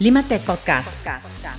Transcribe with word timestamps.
Limatech 0.00 0.40
Podcast, 0.46 1.06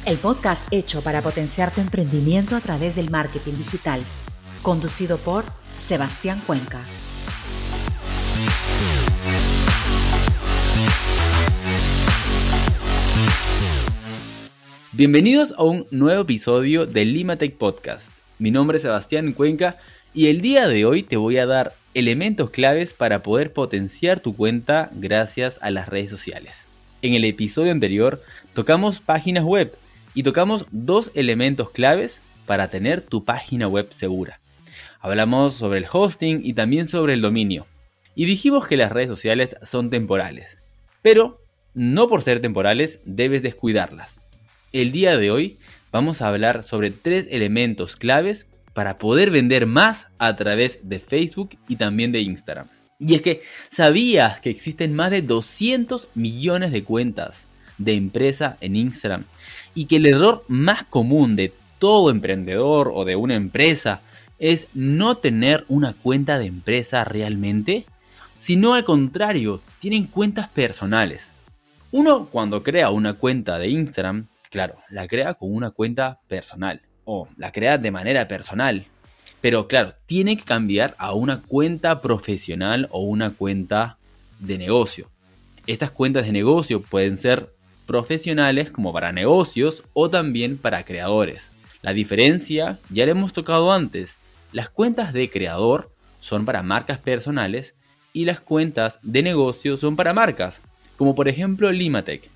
el 0.07 0.17
podcast 0.17 0.67
hecho 0.73 1.03
para 1.03 1.21
potenciar 1.21 1.71
tu 1.71 1.79
emprendimiento 1.79 2.55
a 2.55 2.59
través 2.59 2.95
del 2.95 3.11
marketing 3.11 3.53
digital, 3.53 4.01
conducido 4.63 5.19
por 5.19 5.43
Sebastián 5.77 6.39
Cuenca. 6.47 6.81
Bienvenidos 14.93 15.53
a 15.55 15.61
un 15.61 15.85
nuevo 15.91 16.23
episodio 16.23 16.87
del 16.87 17.13
Limatech 17.13 17.55
Podcast. 17.57 18.09
Mi 18.39 18.49
nombre 18.49 18.77
es 18.77 18.81
Sebastián 18.81 19.33
Cuenca 19.33 19.77
y 20.15 20.29
el 20.29 20.41
día 20.41 20.67
de 20.67 20.83
hoy 20.85 21.03
te 21.03 21.17
voy 21.17 21.37
a 21.37 21.45
dar 21.45 21.75
elementos 21.93 22.49
claves 22.49 22.93
para 22.93 23.21
poder 23.21 23.53
potenciar 23.53 24.19
tu 24.19 24.35
cuenta 24.35 24.89
gracias 24.95 25.59
a 25.61 25.69
las 25.69 25.87
redes 25.87 26.09
sociales. 26.09 26.70
En 27.03 27.15
el 27.15 27.25
episodio 27.25 27.71
anterior 27.71 28.21
tocamos 28.53 28.99
páginas 28.99 29.43
web 29.43 29.75
y 30.13 30.21
tocamos 30.21 30.65
dos 30.71 31.09
elementos 31.15 31.71
claves 31.71 32.21
para 32.45 32.67
tener 32.67 33.01
tu 33.01 33.25
página 33.25 33.67
web 33.67 33.91
segura. 33.91 34.39
Hablamos 34.99 35.55
sobre 35.55 35.79
el 35.79 35.87
hosting 35.91 36.41
y 36.43 36.53
también 36.53 36.87
sobre 36.87 37.13
el 37.13 37.21
dominio. 37.21 37.65
Y 38.13 38.25
dijimos 38.25 38.67
que 38.67 38.77
las 38.77 38.91
redes 38.91 39.07
sociales 39.07 39.55
son 39.63 39.89
temporales. 39.89 40.59
Pero 41.01 41.41
no 41.73 42.07
por 42.07 42.21
ser 42.21 42.39
temporales 42.39 42.99
debes 43.05 43.41
descuidarlas. 43.41 44.21
El 44.71 44.91
día 44.91 45.17
de 45.17 45.31
hoy 45.31 45.57
vamos 45.91 46.21
a 46.21 46.27
hablar 46.27 46.61
sobre 46.61 46.91
tres 46.91 47.27
elementos 47.31 47.95
claves 47.95 48.45
para 48.73 48.97
poder 48.97 49.31
vender 49.31 49.65
más 49.65 50.07
a 50.19 50.35
través 50.35 50.87
de 50.87 50.99
Facebook 50.99 51.57
y 51.67 51.77
también 51.77 52.11
de 52.11 52.21
Instagram. 52.21 52.67
Y 53.01 53.15
es 53.15 53.23
que 53.23 53.41
sabías 53.71 54.41
que 54.41 54.51
existen 54.51 54.93
más 54.93 55.09
de 55.09 55.23
200 55.23 56.09
millones 56.13 56.71
de 56.71 56.83
cuentas 56.83 57.47
de 57.79 57.93
empresa 57.93 58.57
en 58.61 58.75
Instagram 58.75 59.23
y 59.73 59.85
que 59.85 59.95
el 59.95 60.05
error 60.05 60.45
más 60.47 60.83
común 60.83 61.35
de 61.35 61.51
todo 61.79 62.11
emprendedor 62.11 62.91
o 62.93 63.03
de 63.03 63.15
una 63.15 63.35
empresa 63.35 64.01
es 64.37 64.67
no 64.75 65.17
tener 65.17 65.65
una 65.67 65.93
cuenta 65.93 66.37
de 66.37 66.45
empresa 66.45 67.03
realmente, 67.03 67.85
sino 68.37 68.75
al 68.75 68.85
contrario, 68.85 69.61
tienen 69.79 70.05
cuentas 70.05 70.49
personales. 70.49 71.31
Uno 71.91 72.27
cuando 72.27 72.61
crea 72.61 72.91
una 72.91 73.13
cuenta 73.13 73.57
de 73.57 73.69
Instagram, 73.69 74.27
claro, 74.51 74.77
la 74.91 75.07
crea 75.07 75.33
con 75.33 75.51
una 75.51 75.71
cuenta 75.71 76.19
personal 76.27 76.81
o 77.05 77.27
la 77.35 77.51
crea 77.51 77.79
de 77.79 77.89
manera 77.89 78.27
personal, 78.27 78.85
pero 79.41 79.67
claro, 79.67 79.95
tiene 80.05 80.37
que 80.37 80.43
cambiar 80.43 80.95
a 80.99 81.13
una 81.13 81.41
cuenta 81.41 82.01
profesional 82.01 82.87
o 82.91 83.01
una 83.01 83.31
cuenta 83.31 83.97
de 84.39 84.57
negocio. 84.57 85.09
Estas 85.67 85.91
cuentas 85.91 86.25
de 86.25 86.31
negocio 86.31 86.81
pueden 86.81 87.17
ser 87.17 87.51
profesionales 87.87 88.71
como 88.71 88.93
para 88.93 89.11
negocios 89.11 89.83
o 89.93 90.09
también 90.09 90.57
para 90.57 90.85
creadores. 90.85 91.51
La 91.81 91.93
diferencia 91.93 92.79
ya 92.89 93.05
la 93.05 93.11
hemos 93.11 93.33
tocado 93.33 93.73
antes. 93.73 94.17
Las 94.53 94.69
cuentas 94.69 95.13
de 95.13 95.29
creador 95.29 95.91
son 96.19 96.45
para 96.45 96.61
marcas 96.61 96.99
personales 96.99 97.73
y 98.13 98.25
las 98.25 98.39
cuentas 98.39 98.99
de 99.01 99.23
negocio 99.23 99.77
son 99.77 99.95
para 99.95 100.13
marcas, 100.13 100.61
como 100.97 101.15
por 101.15 101.27
ejemplo 101.27 101.71
Limatech. 101.71 102.29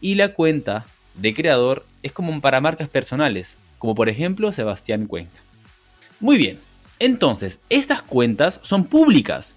Y 0.00 0.14
la 0.14 0.34
cuenta 0.34 0.86
de 1.14 1.34
creador 1.34 1.84
es 2.02 2.12
como 2.12 2.40
para 2.40 2.60
marcas 2.60 2.88
personales, 2.88 3.56
como 3.78 3.94
por 3.94 4.08
ejemplo 4.08 4.52
Sebastián 4.52 5.06
Cuenca. 5.06 5.40
Muy 6.22 6.38
bien, 6.38 6.56
entonces 7.00 7.58
estas 7.68 8.00
cuentas 8.00 8.60
son 8.62 8.84
públicas 8.84 9.56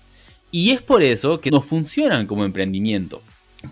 y 0.50 0.72
es 0.72 0.82
por 0.82 1.04
eso 1.04 1.40
que 1.40 1.52
no 1.52 1.62
funcionan 1.62 2.26
como 2.26 2.44
emprendimiento, 2.44 3.22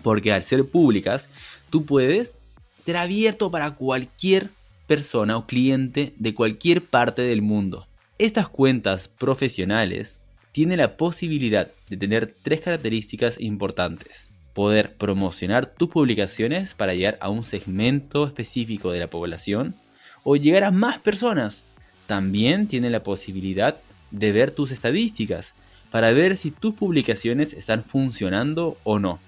porque 0.04 0.32
al 0.32 0.44
ser 0.44 0.64
públicas 0.64 1.28
tú 1.70 1.84
puedes 1.84 2.36
ser 2.84 2.96
abierto 2.96 3.50
para 3.50 3.72
cualquier 3.72 4.50
persona 4.86 5.36
o 5.36 5.44
cliente 5.44 6.14
de 6.18 6.34
cualquier 6.34 6.82
parte 6.82 7.22
del 7.22 7.42
mundo. 7.42 7.88
Estas 8.18 8.48
cuentas 8.48 9.08
profesionales 9.08 10.20
tienen 10.52 10.78
la 10.78 10.96
posibilidad 10.96 11.72
de 11.88 11.96
tener 11.96 12.32
tres 12.44 12.60
características 12.60 13.40
importantes. 13.40 14.28
Poder 14.52 14.94
promocionar 14.94 15.66
tus 15.66 15.88
publicaciones 15.88 16.74
para 16.74 16.94
llegar 16.94 17.18
a 17.20 17.28
un 17.28 17.42
segmento 17.42 18.24
específico 18.24 18.92
de 18.92 19.00
la 19.00 19.08
población 19.08 19.74
o 20.22 20.36
llegar 20.36 20.62
a 20.62 20.70
más 20.70 21.00
personas 21.00 21.64
también 22.06 22.66
tiene 22.66 22.90
la 22.90 23.02
posibilidad 23.02 23.76
de 24.10 24.32
ver 24.32 24.50
tus 24.50 24.70
estadísticas 24.70 25.54
para 25.90 26.10
ver 26.10 26.36
si 26.36 26.50
tus 26.50 26.74
publicaciones 26.74 27.52
están 27.52 27.84
funcionando 27.84 28.78
o 28.84 28.98
no. 28.98 29.18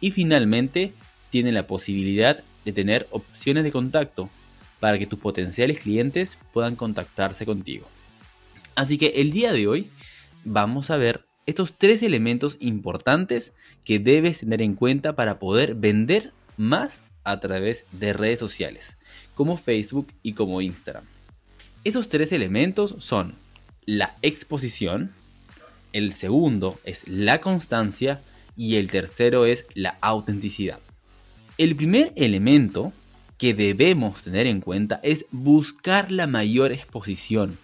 Y 0.00 0.10
finalmente 0.10 0.92
tiene 1.30 1.52
la 1.52 1.66
posibilidad 1.66 2.42
de 2.64 2.72
tener 2.72 3.06
opciones 3.10 3.64
de 3.64 3.72
contacto 3.72 4.28
para 4.80 4.98
que 4.98 5.06
tus 5.06 5.18
potenciales 5.18 5.80
clientes 5.80 6.38
puedan 6.52 6.76
contactarse 6.76 7.46
contigo. 7.46 7.86
Así 8.74 8.98
que 8.98 9.06
el 9.16 9.32
día 9.32 9.52
de 9.52 9.66
hoy 9.66 9.90
vamos 10.44 10.90
a 10.90 10.96
ver 10.96 11.26
estos 11.46 11.74
tres 11.76 12.02
elementos 12.02 12.56
importantes 12.60 13.52
que 13.84 13.98
debes 13.98 14.40
tener 14.40 14.60
en 14.62 14.74
cuenta 14.74 15.16
para 15.16 15.38
poder 15.38 15.74
vender 15.74 16.32
más 16.56 17.00
a 17.24 17.40
través 17.40 17.86
de 17.92 18.12
redes 18.12 18.38
sociales, 18.38 18.98
como 19.34 19.56
Facebook 19.56 20.08
y 20.22 20.34
como 20.34 20.60
Instagram. 20.60 21.04
Esos 21.84 22.08
tres 22.08 22.32
elementos 22.32 22.96
son 22.98 23.34
la 23.86 24.16
exposición, 24.22 25.12
el 25.92 26.12
segundo 26.12 26.78
es 26.84 27.06
la 27.06 27.40
constancia 27.40 28.20
y 28.56 28.76
el 28.76 28.90
tercero 28.90 29.46
es 29.46 29.66
la 29.74 29.96
autenticidad. 30.00 30.80
El 31.56 31.76
primer 31.76 32.12
elemento 32.16 32.92
que 33.38 33.54
debemos 33.54 34.22
tener 34.22 34.46
en 34.46 34.60
cuenta 34.60 35.00
es 35.02 35.26
buscar 35.30 36.10
la 36.10 36.26
mayor 36.26 36.72
exposición. 36.72 37.56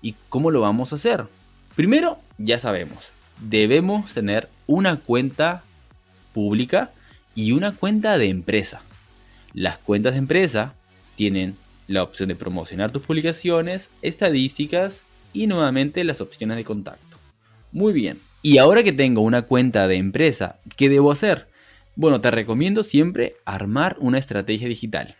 ¿Y 0.00 0.14
cómo 0.30 0.50
lo 0.50 0.62
vamos 0.62 0.92
a 0.92 0.96
hacer? 0.96 1.26
Primero, 1.76 2.18
ya 2.38 2.58
sabemos, 2.58 3.10
debemos 3.38 4.12
tener 4.12 4.48
una 4.66 4.96
cuenta 4.96 5.62
pública 6.32 6.90
y 7.34 7.52
una 7.52 7.72
cuenta 7.72 8.16
de 8.16 8.30
empresa. 8.30 8.82
Las 9.52 9.76
cuentas 9.78 10.14
de 10.14 10.18
empresa 10.18 10.74
tienen 11.16 11.54
la 11.90 12.04
opción 12.04 12.28
de 12.28 12.36
promocionar 12.36 12.92
tus 12.92 13.02
publicaciones, 13.02 13.88
estadísticas 14.00 15.02
y 15.32 15.48
nuevamente 15.48 16.04
las 16.04 16.20
opciones 16.20 16.56
de 16.56 16.64
contacto. 16.64 17.16
Muy 17.72 17.92
bien. 17.92 18.20
Y 18.42 18.58
ahora 18.58 18.84
que 18.84 18.92
tengo 18.92 19.22
una 19.22 19.42
cuenta 19.42 19.88
de 19.88 19.96
empresa, 19.96 20.60
¿qué 20.76 20.88
debo 20.88 21.10
hacer? 21.10 21.48
Bueno, 21.96 22.20
te 22.20 22.30
recomiendo 22.30 22.84
siempre 22.84 23.34
armar 23.44 23.96
una 23.98 24.18
estrategia 24.18 24.68
digital. 24.68 25.16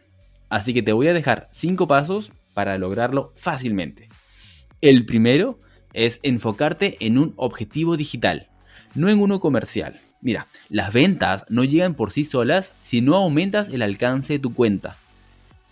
Así 0.48 0.72
que 0.72 0.84
te 0.84 0.92
voy 0.92 1.08
a 1.08 1.12
dejar 1.12 1.48
5 1.50 1.88
pasos 1.88 2.30
para 2.54 2.78
lograrlo 2.78 3.32
fácilmente. 3.34 4.08
El 4.80 5.04
primero 5.06 5.58
es 5.92 6.20
enfocarte 6.22 6.96
en 7.00 7.18
un 7.18 7.34
objetivo 7.34 7.96
digital, 7.96 8.46
no 8.94 9.08
en 9.08 9.18
uno 9.18 9.40
comercial. 9.40 10.00
Mira, 10.22 10.46
las 10.68 10.92
ventas 10.92 11.46
no 11.48 11.64
llegan 11.64 11.94
por 11.94 12.12
sí 12.12 12.24
solas 12.24 12.72
si 12.84 13.00
no 13.00 13.16
aumentas 13.16 13.70
el 13.70 13.82
alcance 13.82 14.34
de 14.34 14.38
tu 14.38 14.54
cuenta. 14.54 14.99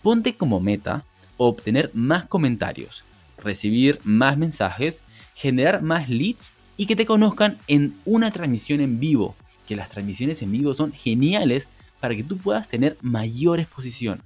Ponte 0.01 0.33
como 0.33 0.59
meta 0.59 1.05
obtener 1.37 1.91
más 1.93 2.25
comentarios, 2.25 3.03
recibir 3.37 3.99
más 4.03 4.37
mensajes, 4.37 5.01
generar 5.35 5.81
más 5.81 6.09
leads 6.09 6.53
y 6.77 6.85
que 6.85 6.95
te 6.95 7.05
conozcan 7.05 7.57
en 7.67 7.93
una 8.05 8.31
transmisión 8.31 8.81
en 8.81 8.99
vivo. 8.99 9.35
Que 9.67 9.75
las 9.75 9.89
transmisiones 9.89 10.41
en 10.41 10.51
vivo 10.51 10.73
son 10.73 10.91
geniales 10.91 11.67
para 11.99 12.15
que 12.15 12.23
tú 12.23 12.37
puedas 12.37 12.67
tener 12.67 12.97
mayor 13.01 13.59
exposición. 13.59 14.21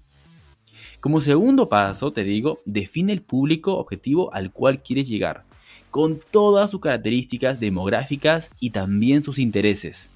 Como 1.00 1.20
segundo 1.20 1.68
paso, 1.68 2.14
te 2.14 2.24
digo, 2.24 2.62
define 2.66 3.12
el 3.12 3.22
público 3.22 3.78
objetivo 3.78 4.34
al 4.34 4.52
cual 4.52 4.82
quieres 4.82 5.08
llegar, 5.08 5.44
con 5.92 6.20
todas 6.32 6.72
sus 6.72 6.80
características 6.80 7.60
demográficas 7.60 8.52
y 8.60 8.70
también 8.70 9.24
sus 9.24 9.38
intereses. 9.38 10.13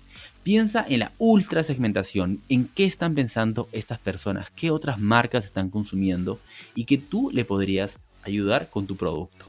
Piensa 0.47 0.85
en 0.87 1.01
la 1.01 1.11
ultra 1.17 1.61
segmentación, 1.61 2.39
en 2.47 2.69
qué 2.69 2.85
están 2.85 3.15
pensando 3.15 3.67
estas 3.73 3.99
personas, 3.99 4.49
qué 4.49 4.71
otras 4.71 4.97
marcas 4.97 5.43
están 5.43 5.69
consumiendo 5.69 6.39
y 6.73 6.85
que 6.85 6.97
tú 6.97 7.31
le 7.33 7.43
podrías 7.43 7.99
ayudar 8.23 8.69
con 8.69 8.87
tu 8.87 8.95
producto. 8.95 9.45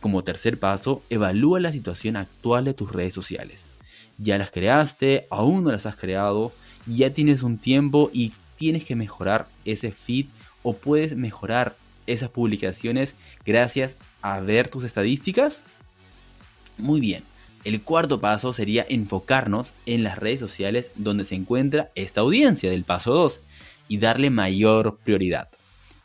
Como 0.00 0.24
tercer 0.24 0.58
paso, 0.58 1.02
evalúa 1.10 1.60
la 1.60 1.70
situación 1.70 2.16
actual 2.16 2.64
de 2.64 2.72
tus 2.72 2.90
redes 2.90 3.12
sociales. 3.12 3.66
Ya 4.16 4.38
las 4.38 4.50
creaste, 4.50 5.26
aún 5.28 5.64
no 5.64 5.70
las 5.70 5.84
has 5.84 5.96
creado, 5.96 6.50
ya 6.86 7.10
tienes 7.10 7.42
un 7.42 7.58
tiempo 7.58 8.08
y 8.10 8.32
tienes 8.56 8.86
que 8.86 8.96
mejorar 8.96 9.48
ese 9.66 9.92
feed 9.92 10.28
o 10.62 10.74
puedes 10.74 11.14
mejorar 11.14 11.76
esas 12.06 12.30
publicaciones 12.30 13.16
gracias 13.44 13.98
a 14.22 14.40
ver 14.40 14.68
tus 14.68 14.84
estadísticas. 14.84 15.62
Muy 16.78 17.00
bien, 17.00 17.22
el 17.64 17.80
cuarto 17.82 18.20
paso 18.20 18.52
sería 18.52 18.84
enfocarnos 18.88 19.72
en 19.86 20.02
las 20.02 20.18
redes 20.18 20.40
sociales 20.40 20.90
donde 20.96 21.24
se 21.24 21.36
encuentra 21.36 21.90
esta 21.94 22.22
audiencia 22.22 22.70
del 22.70 22.84
paso 22.84 23.12
2 23.12 23.40
y 23.88 23.98
darle 23.98 24.30
mayor 24.30 24.98
prioridad. 24.98 25.48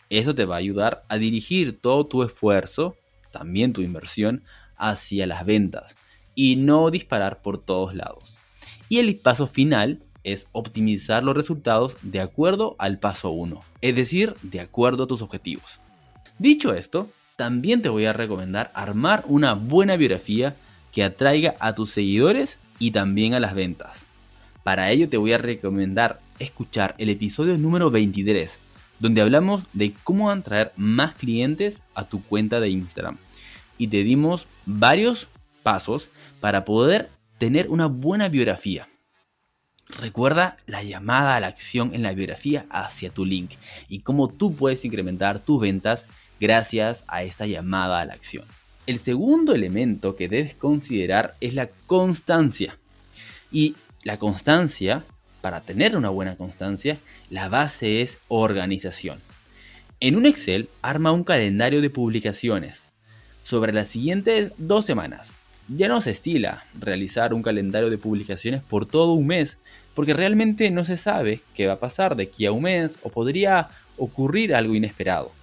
Eso 0.09 0.35
te 0.35 0.45
va 0.45 0.55
a 0.55 0.59
ayudar 0.59 1.03
a 1.09 1.17
dirigir 1.17 1.79
todo 1.79 2.05
tu 2.05 2.23
esfuerzo, 2.23 2.95
también 3.31 3.73
tu 3.73 3.81
inversión, 3.81 4.43
hacia 4.77 5.25
las 5.25 5.45
ventas 5.45 5.95
y 6.35 6.55
no 6.55 6.91
disparar 6.91 7.41
por 7.41 7.57
todos 7.57 7.95
lados. 7.95 8.37
Y 8.89 8.99
el 8.99 9.15
paso 9.17 9.47
final 9.47 10.03
es 10.23 10.45
optimizar 10.51 11.23
los 11.23 11.35
resultados 11.35 11.97
de 12.03 12.21
acuerdo 12.21 12.75
al 12.77 12.99
paso 12.99 13.31
1, 13.31 13.61
es 13.81 13.95
decir, 13.95 14.35
de 14.43 14.59
acuerdo 14.59 15.03
a 15.03 15.07
tus 15.07 15.21
objetivos. 15.21 15.79
Dicho 16.37 16.73
esto, 16.73 17.09
también 17.35 17.81
te 17.81 17.89
voy 17.89 18.05
a 18.05 18.13
recomendar 18.13 18.71
armar 18.73 19.23
una 19.27 19.53
buena 19.53 19.95
biografía 19.95 20.55
que 20.97 21.03
atraiga 21.03 21.53
a 21.59 21.75
tus 21.75 21.91
seguidores 21.91 22.57
y 22.79 22.89
también 22.89 23.35
a 23.35 23.39
las 23.39 23.53
ventas. 23.53 24.07
Para 24.63 24.89
ello 24.89 25.07
te 25.07 25.17
voy 25.17 25.31
a 25.31 25.37
recomendar 25.37 26.19
escuchar 26.39 26.95
el 26.97 27.09
episodio 27.09 27.55
número 27.55 27.91
23, 27.91 28.57
donde 28.97 29.21
hablamos 29.21 29.61
de 29.73 29.93
cómo 30.03 30.31
atraer 30.31 30.71
más 30.75 31.13
clientes 31.13 31.83
a 31.93 32.05
tu 32.05 32.23
cuenta 32.23 32.59
de 32.59 32.71
Instagram. 32.71 33.17
Y 33.77 33.89
te 33.89 34.03
dimos 34.03 34.47
varios 34.65 35.27
pasos 35.61 36.09
para 36.39 36.65
poder 36.65 37.11
tener 37.37 37.69
una 37.69 37.85
buena 37.85 38.27
biografía. 38.27 38.87
Recuerda 39.87 40.57
la 40.65 40.81
llamada 40.81 41.35
a 41.35 41.39
la 41.39 41.45
acción 41.45 41.93
en 41.93 42.01
la 42.01 42.15
biografía 42.15 42.65
hacia 42.71 43.11
tu 43.11 43.23
link 43.23 43.51
y 43.87 43.99
cómo 43.99 44.29
tú 44.29 44.55
puedes 44.55 44.83
incrementar 44.83 45.37
tus 45.37 45.61
ventas 45.61 46.07
gracias 46.39 47.05
a 47.07 47.21
esta 47.21 47.45
llamada 47.45 48.01
a 48.01 48.05
la 48.05 48.15
acción. 48.15 48.45
El 48.87 48.99
segundo 48.99 49.53
elemento 49.53 50.15
que 50.15 50.29
debes 50.29 50.55
considerar 50.55 51.35
es 51.41 51.53
la 51.53 51.67
constancia. 51.87 52.77
Y 53.51 53.75
la 54.03 54.17
constancia, 54.17 55.03
para 55.41 55.59
tener 55.59 55.97
una 55.97 56.07
buena 56.07 56.37
constancia, 56.37 56.97
la 57.29 57.49
base 57.49 58.01
es 58.01 58.17
organización. 58.29 59.19
En 59.99 60.15
un 60.15 60.25
Excel, 60.25 60.69
arma 60.81 61.11
un 61.11 61.25
calendario 61.25 61.81
de 61.81 61.89
publicaciones 61.89 62.87
sobre 63.43 63.73
las 63.73 63.89
siguientes 63.89 64.53
dos 64.57 64.85
semanas. 64.85 65.33
Ya 65.67 65.89
no 65.89 66.01
se 66.01 66.11
estila 66.11 66.65
realizar 66.79 67.33
un 67.33 67.41
calendario 67.41 67.89
de 67.89 67.97
publicaciones 67.97 68.63
por 68.63 68.85
todo 68.85 69.11
un 69.11 69.27
mes, 69.27 69.57
porque 69.95 70.13
realmente 70.13 70.71
no 70.71 70.85
se 70.85 70.95
sabe 70.95 71.41
qué 71.55 71.67
va 71.67 71.73
a 71.73 71.79
pasar 71.79 72.15
de 72.15 72.23
aquí 72.23 72.45
a 72.45 72.53
un 72.53 72.63
mes 72.63 72.99
o 73.03 73.09
podría 73.09 73.67
ocurrir 73.97 74.55
algo 74.55 74.75
inesperado. 74.75 75.33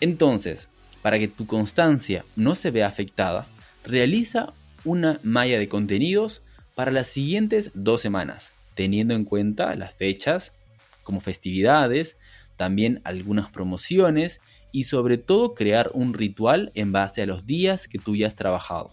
Entonces, 0.00 0.68
para 1.06 1.20
que 1.20 1.28
tu 1.28 1.46
constancia 1.46 2.24
no 2.34 2.56
se 2.56 2.72
vea 2.72 2.88
afectada, 2.88 3.46
realiza 3.84 4.52
una 4.84 5.20
malla 5.22 5.56
de 5.56 5.68
contenidos 5.68 6.42
para 6.74 6.90
las 6.90 7.06
siguientes 7.06 7.70
dos 7.74 8.00
semanas, 8.00 8.50
teniendo 8.74 9.14
en 9.14 9.24
cuenta 9.24 9.76
las 9.76 9.94
fechas 9.94 10.58
como 11.04 11.20
festividades, 11.20 12.16
también 12.56 13.02
algunas 13.04 13.52
promociones 13.52 14.40
y 14.72 14.82
sobre 14.82 15.16
todo 15.16 15.54
crear 15.54 15.92
un 15.94 16.12
ritual 16.12 16.72
en 16.74 16.90
base 16.90 17.22
a 17.22 17.26
los 17.26 17.46
días 17.46 17.86
que 17.86 18.00
tú 18.00 18.16
ya 18.16 18.26
has 18.26 18.34
trabajado. 18.34 18.90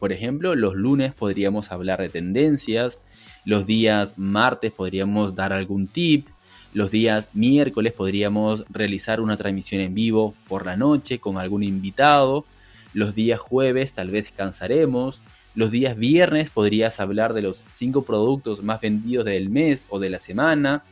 Por 0.00 0.10
ejemplo, 0.10 0.56
los 0.56 0.74
lunes 0.74 1.14
podríamos 1.14 1.70
hablar 1.70 2.00
de 2.00 2.08
tendencias, 2.08 3.00
los 3.44 3.64
días 3.64 4.14
martes 4.18 4.72
podríamos 4.72 5.36
dar 5.36 5.52
algún 5.52 5.86
tip, 5.86 6.26
los 6.74 6.90
días 6.90 7.28
miércoles 7.32 7.92
podríamos 7.92 8.64
realizar 8.68 9.20
una 9.20 9.36
transmisión 9.36 9.80
en 9.80 9.94
vivo 9.94 10.34
por 10.48 10.66
la 10.66 10.76
noche 10.76 11.20
con 11.20 11.38
algún 11.38 11.62
invitado, 11.62 12.44
los 12.92 13.14
días 13.14 13.40
jueves 13.40 13.92
tal 13.92 14.10
vez 14.10 14.24
descansaremos, 14.24 15.20
los 15.54 15.70
días 15.70 15.96
viernes 15.96 16.50
podrías 16.50 16.98
hablar 16.98 17.32
de 17.32 17.42
los 17.42 17.62
5 17.74 18.04
productos 18.04 18.62
más 18.62 18.80
vendidos 18.80 19.24
del 19.24 19.50
mes 19.50 19.86
o 19.88 20.00
de 20.00 20.10
la 20.10 20.18
semana, 20.18 20.82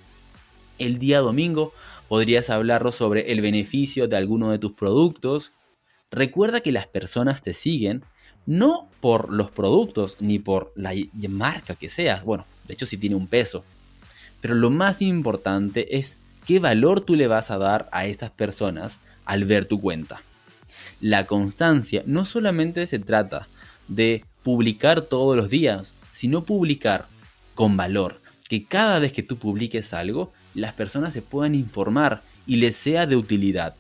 el 0.79 0.99
día 0.99 1.19
domingo 1.19 1.73
podrías 2.09 2.49
hablarlo 2.49 2.93
sobre 2.93 3.33
el 3.33 3.41
beneficio 3.41 4.07
de 4.07 4.17
alguno 4.17 4.51
de 4.51 4.59
tus 4.59 4.73
productos. 4.73 5.53
Recuerda 6.11 6.61
que 6.61 6.73
las 6.73 6.87
personas 6.87 7.43
te 7.43 7.55
siguen 7.55 8.05
no 8.47 8.89
por 9.01 9.33
los 9.33 9.51
productos 9.51 10.17
ni 10.21 10.39
por 10.39 10.73
la 10.77 10.93
marca 11.29 11.75
que 11.75 11.89
seas. 11.89 12.25
Bueno, 12.25 12.47
de 12.67 12.75
hecho 12.75 12.87
sí 12.87 12.99
tiene 12.99 13.17
un 13.17 13.27
peso. 13.27 13.65
Pero 14.43 14.55
lo 14.55 14.69
más 14.69 15.01
importante 15.01 15.97
es 15.97 16.19
qué 16.45 16.59
valor 16.59 17.01
tú 17.01 17.17
le 17.17 17.29
vas 17.29 17.51
a 17.51 17.57
dar 17.57 17.89
a 17.93 18.05
estas 18.05 18.31
personas 18.31 19.01
al 19.25 19.45
ver 19.45 19.65
tu 19.65 19.81
cuenta. 19.81 20.21
La 21.01 21.25
constancia 21.27 22.03
no 22.05 22.27
solamente 22.27 22.87
se 22.87 22.99
trata 22.99 23.49
de 23.89 24.25
publicar 24.43 25.01
todos 25.01 25.37
los 25.37 25.49
días, 25.49 25.95
sino 26.13 26.45
publicar 26.45 27.07
con 27.55 27.77
valor. 27.77 28.21
Que 28.49 28.65
cada 28.65 28.99
vez 28.99 29.13
que 29.13 29.23
tú 29.23 29.37
publiques 29.37 29.95
algo, 29.95 30.33
las 30.55 30.75
personas 30.75 31.15
se 31.15 31.23
puedan 31.23 31.55
informar 31.55 32.21
y 32.47 32.57
les 32.57 32.77
sea 32.77 33.07
de 33.07 33.17
utilidad. 33.17 33.75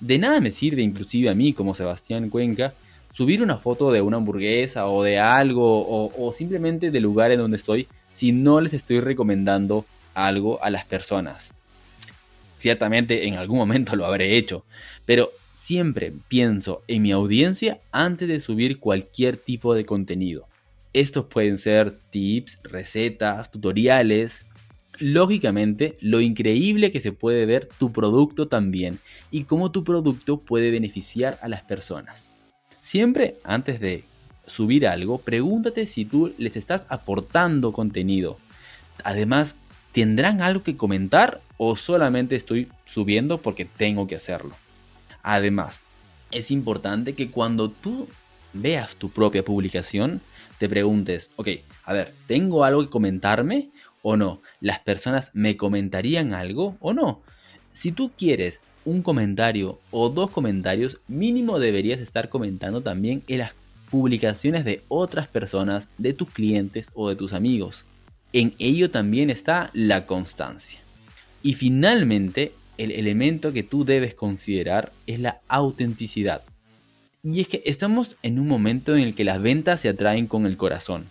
De 0.00 0.18
nada 0.18 0.40
me 0.40 0.50
sirve 0.50 0.82
inclusive 0.82 1.30
a 1.30 1.34
mí 1.34 1.52
como 1.52 1.74
Sebastián 1.74 2.28
Cuenca 2.30 2.74
subir 3.12 3.42
una 3.42 3.58
foto 3.58 3.90
de 3.92 4.00
una 4.00 4.16
hamburguesa 4.16 4.86
o 4.86 5.02
de 5.02 5.18
algo 5.18 6.10
o, 6.16 6.32
simplemente 6.32 6.90
del 6.90 7.02
lugar 7.02 7.30
en 7.32 7.38
donde 7.38 7.56
estoy 7.56 7.86
si 8.12 8.32
no 8.32 8.60
les 8.60 8.74
estoy 8.74 9.00
recomendando 9.00 9.84
algo 10.14 10.62
a 10.62 10.70
las 10.70 10.84
personas. 10.84 11.50
Ciertamente 12.58 13.26
en 13.26 13.34
algún 13.34 13.58
momento 13.58 13.96
lo 13.96 14.04
habré 14.04 14.36
hecho, 14.36 14.64
pero 15.06 15.30
siempre 15.54 16.12
pienso 16.28 16.82
en 16.88 17.02
mi 17.02 17.12
audiencia 17.12 17.78
antes 17.92 18.28
de 18.28 18.40
subir 18.40 18.78
cualquier 18.78 19.36
tipo 19.36 19.74
de 19.74 19.86
contenido. 19.86 20.48
Estos 20.92 21.26
pueden 21.26 21.58
ser 21.58 21.96
tips, 22.10 22.58
recetas, 22.64 23.50
tutoriales. 23.50 24.44
Lógicamente, 24.98 25.96
lo 26.00 26.20
increíble 26.20 26.90
que 26.90 27.00
se 27.00 27.12
puede 27.12 27.46
ver 27.46 27.68
tu 27.78 27.92
producto 27.92 28.48
también 28.48 28.98
y 29.30 29.44
cómo 29.44 29.70
tu 29.70 29.84
producto 29.84 30.38
puede 30.38 30.70
beneficiar 30.70 31.38
a 31.42 31.48
las 31.48 31.62
personas. 31.62 32.32
Siempre 32.80 33.36
antes 33.44 33.78
de 33.80 34.04
subir 34.46 34.86
algo, 34.86 35.18
pregúntate 35.18 35.86
si 35.86 36.04
tú 36.04 36.34
les 36.36 36.56
estás 36.56 36.86
aportando 36.88 37.72
contenido. 37.72 38.38
Además, 39.04 39.54
¿tendrán 39.92 40.40
algo 40.40 40.62
que 40.62 40.76
comentar 40.76 41.40
o 41.56 41.76
solamente 41.76 42.36
estoy 42.36 42.68
subiendo 42.84 43.38
porque 43.38 43.64
tengo 43.64 44.06
que 44.06 44.16
hacerlo? 44.16 44.54
Además, 45.22 45.80
es 46.30 46.50
importante 46.50 47.14
que 47.14 47.30
cuando 47.30 47.70
tú 47.70 48.08
veas 48.52 48.94
tu 48.96 49.10
propia 49.10 49.44
publicación, 49.44 50.20
te 50.58 50.68
preguntes, 50.68 51.30
ok, 51.36 51.48
a 51.84 51.92
ver, 51.92 52.14
¿tengo 52.26 52.64
algo 52.64 52.82
que 52.82 52.90
comentarme 52.90 53.70
o 54.02 54.16
no? 54.16 54.40
¿Las 54.60 54.80
personas 54.80 55.30
me 55.34 55.56
comentarían 55.56 56.34
algo 56.34 56.76
o 56.80 56.92
no? 56.92 57.22
Si 57.72 57.92
tú 57.92 58.12
quieres 58.16 58.60
un 58.84 59.02
comentario 59.02 59.78
o 59.90 60.08
dos 60.08 60.30
comentarios, 60.30 60.98
mínimo 61.08 61.58
deberías 61.58 62.00
estar 62.00 62.28
comentando 62.28 62.80
también 62.82 63.22
en 63.28 63.38
las 63.38 63.52
publicaciones 63.90 64.64
de 64.64 64.82
otras 64.88 65.26
personas, 65.26 65.88
de 65.98 66.12
tus 66.12 66.30
clientes 66.30 66.90
o 66.94 67.08
de 67.08 67.16
tus 67.16 67.32
amigos. 67.32 67.84
En 68.32 68.54
ello 68.58 68.90
también 68.90 69.30
está 69.30 69.70
la 69.72 70.06
constancia. 70.06 70.80
Y 71.42 71.54
finalmente, 71.54 72.52
el 72.78 72.92
elemento 72.92 73.52
que 73.52 73.62
tú 73.62 73.84
debes 73.84 74.14
considerar 74.14 74.92
es 75.06 75.20
la 75.20 75.40
autenticidad. 75.48 76.42
Y 77.22 77.40
es 77.40 77.48
que 77.48 77.62
estamos 77.66 78.16
en 78.22 78.38
un 78.38 78.46
momento 78.46 78.96
en 78.96 79.02
el 79.02 79.14
que 79.14 79.24
las 79.24 79.42
ventas 79.42 79.80
se 79.80 79.88
atraen 79.88 80.26
con 80.26 80.46
el 80.46 80.56
corazón. 80.56 81.06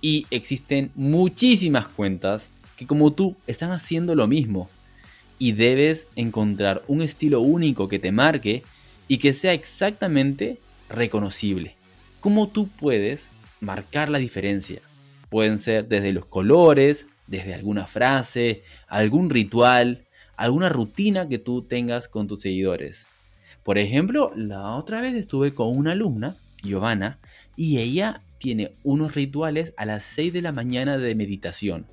Y 0.00 0.26
existen 0.30 0.90
muchísimas 0.94 1.88
cuentas 1.88 2.50
que 2.76 2.86
como 2.86 3.12
tú 3.12 3.36
están 3.46 3.70
haciendo 3.70 4.14
lo 4.14 4.26
mismo, 4.26 4.68
y 5.38 5.52
debes 5.52 6.06
encontrar 6.16 6.82
un 6.86 7.02
estilo 7.02 7.40
único 7.40 7.88
que 7.88 7.98
te 7.98 8.12
marque 8.12 8.62
y 9.08 9.18
que 9.18 9.32
sea 9.32 9.52
exactamente 9.52 10.58
reconocible. 10.88 11.74
¿Cómo 12.20 12.48
tú 12.48 12.68
puedes 12.68 13.28
marcar 13.60 14.08
la 14.08 14.18
diferencia? 14.18 14.80
Pueden 15.28 15.58
ser 15.58 15.88
desde 15.88 16.12
los 16.12 16.26
colores, 16.26 17.06
desde 17.26 17.54
alguna 17.54 17.86
frase, 17.86 18.62
algún 18.86 19.30
ritual, 19.30 20.06
alguna 20.36 20.68
rutina 20.68 21.28
que 21.28 21.38
tú 21.38 21.62
tengas 21.62 22.08
con 22.08 22.26
tus 22.28 22.42
seguidores. 22.42 23.06
Por 23.62 23.78
ejemplo, 23.78 24.32
la 24.36 24.76
otra 24.76 25.00
vez 25.00 25.14
estuve 25.14 25.54
con 25.54 25.76
una 25.76 25.92
alumna, 25.92 26.36
Giovanna, 26.62 27.18
y 27.56 27.78
ella 27.78 28.22
tiene 28.38 28.70
unos 28.84 29.14
rituales 29.14 29.72
a 29.76 29.86
las 29.86 30.04
6 30.04 30.32
de 30.32 30.42
la 30.42 30.52
mañana 30.52 30.98
de 30.98 31.14
meditación 31.14 31.86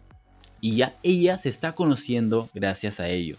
y 0.63 0.77
ya 0.77 0.95
ella 1.03 1.37
se 1.37 1.49
está 1.49 1.75
conociendo 1.75 2.49
gracias 2.53 3.01
a 3.01 3.09
ello. 3.09 3.35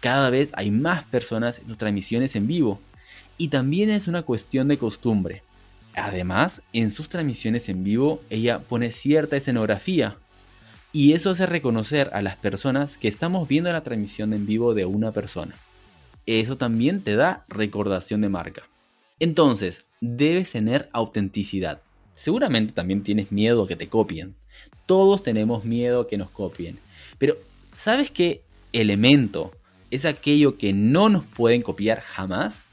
Cada 0.00 0.28
vez 0.28 0.50
hay 0.54 0.72
más 0.72 1.04
personas 1.04 1.60
en 1.60 1.68
sus 1.68 1.78
transmisiones 1.78 2.34
en 2.34 2.48
vivo 2.48 2.80
y 3.38 3.46
también 3.46 3.90
es 3.90 4.08
una 4.08 4.22
cuestión 4.22 4.66
de 4.66 4.76
costumbre. 4.76 5.44
Además, 5.96 6.60
en 6.74 6.90
sus 6.90 7.08
transmisiones 7.08 7.70
en 7.70 7.82
vivo 7.82 8.22
ella 8.28 8.60
pone 8.60 8.90
cierta 8.90 9.36
escenografía 9.36 10.16
y 10.92 11.14
eso 11.14 11.30
hace 11.30 11.46
reconocer 11.46 12.10
a 12.12 12.20
las 12.20 12.36
personas 12.36 12.98
que 12.98 13.08
estamos 13.08 13.48
viendo 13.48 13.72
la 13.72 13.82
transmisión 13.82 14.32
en 14.34 14.46
vivo 14.46 14.74
de 14.74 14.84
una 14.84 15.12
persona. 15.12 15.54
Eso 16.26 16.56
también 16.56 17.00
te 17.00 17.16
da 17.16 17.44
recordación 17.48 18.20
de 18.20 18.28
marca. 18.28 18.62
Entonces, 19.20 19.84
debes 20.00 20.52
tener 20.52 20.90
autenticidad. 20.92 21.80
Seguramente 22.14 22.74
también 22.74 23.02
tienes 23.02 23.32
miedo 23.32 23.66
que 23.66 23.76
te 23.76 23.88
copien. 23.88 24.34
Todos 24.84 25.22
tenemos 25.22 25.64
miedo 25.64 26.02
a 26.02 26.08
que 26.08 26.18
nos 26.18 26.30
copien. 26.30 26.78
Pero, 27.18 27.36
¿sabes 27.76 28.10
qué 28.10 28.42
elemento 28.72 29.52
es 29.90 30.04
aquello 30.04 30.58
que 30.58 30.72
no 30.74 31.08
nos 31.08 31.24
pueden 31.24 31.62
copiar 31.62 32.00
jamás? 32.00 32.64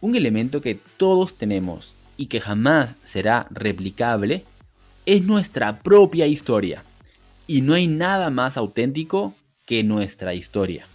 Un 0.00 0.16
elemento 0.16 0.60
que 0.60 0.78
todos 0.96 1.36
tenemos 1.36 1.93
y 2.16 2.26
que 2.26 2.40
jamás 2.40 2.94
será 3.02 3.46
replicable 3.50 4.44
es 5.06 5.22
nuestra 5.22 5.80
propia 5.80 6.26
historia. 6.26 6.84
Y 7.46 7.60
no 7.60 7.74
hay 7.74 7.86
nada 7.86 8.30
más 8.30 8.56
auténtico 8.56 9.34
que 9.66 9.82
nuestra 9.82 10.34
historia. 10.34 10.86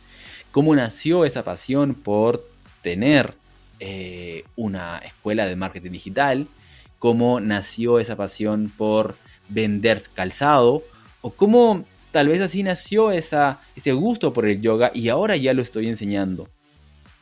Cómo 0.51 0.75
nació 0.75 1.25
esa 1.25 1.43
pasión 1.43 1.93
por 1.93 2.43
tener 2.81 3.35
eh, 3.79 4.45
una 4.55 4.97
escuela 4.99 5.45
de 5.45 5.55
marketing 5.55 5.91
digital, 5.91 6.47
cómo 6.97 7.39
nació 7.39 7.99
esa 7.99 8.15
pasión 8.15 8.71
por 8.75 9.15
vender 9.47 10.01
calzado, 10.13 10.83
o 11.21 11.31
cómo 11.31 11.85
tal 12.11 12.27
vez 12.29 12.41
así 12.41 12.63
nació 12.63 13.11
esa, 13.11 13.61
ese 13.75 13.91
gusto 13.93 14.33
por 14.33 14.47
el 14.47 14.61
yoga 14.61 14.91
y 14.93 15.09
ahora 15.09 15.37
ya 15.37 15.53
lo 15.53 15.61
estoy 15.61 15.87
enseñando. 15.87 16.49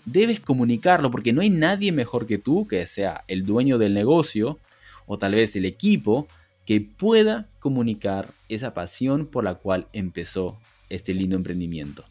Debes 0.07 0.39
comunicarlo 0.39 1.11
porque 1.11 1.33
no 1.33 1.41
hay 1.41 1.49
nadie 1.49 1.91
mejor 1.91 2.27
que 2.27 2.37
tú, 2.37 2.65
que 2.65 2.85
sea 2.87 3.25
el 3.27 3.45
dueño 3.45 3.77
del 3.77 3.93
negocio 3.93 4.57
o 5.05 5.19
tal 5.19 5.33
vez 5.33 5.55
el 5.57 5.65
equipo, 5.65 6.27
que 6.65 6.79
pueda 6.81 7.47
comunicar 7.59 8.29
esa 8.47 8.73
pasión 8.73 9.25
por 9.25 9.43
la 9.43 9.55
cual 9.55 9.87
empezó 9.91 10.57
este 10.89 11.13
lindo 11.13 11.35
emprendimiento. 11.35 12.05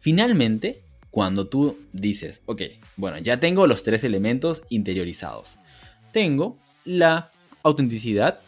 Finalmente, 0.00 0.80
cuando 1.12 1.46
tú 1.46 1.78
dices, 1.92 2.42
ok, 2.46 2.62
bueno, 2.96 3.18
ya 3.18 3.38
tengo 3.38 3.66
los 3.68 3.84
tres 3.84 4.02
elementos 4.02 4.62
interiorizados. 4.68 5.54
Tengo 6.12 6.58
la 6.84 7.30
autenticidad, 7.62 8.40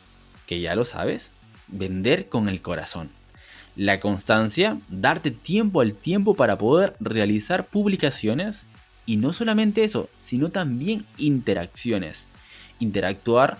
que 0.46 0.60
ya 0.60 0.74
lo 0.74 0.84
sabes, 0.84 1.30
vender 1.68 2.28
con 2.28 2.48
el 2.48 2.60
corazón. 2.62 3.10
La 3.78 4.00
constancia, 4.00 4.76
darte 4.88 5.30
tiempo 5.30 5.82
al 5.82 5.94
tiempo 5.94 6.34
para 6.34 6.58
poder 6.58 6.96
realizar 6.98 7.66
publicaciones. 7.66 8.64
Y 9.08 9.16
no 9.16 9.32
solamente 9.32 9.84
eso, 9.84 10.10
sino 10.20 10.50
también 10.50 11.06
interacciones. 11.16 12.26
Interactuar 12.78 13.56